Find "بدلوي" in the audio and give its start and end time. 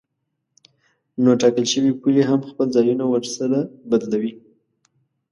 3.89-4.33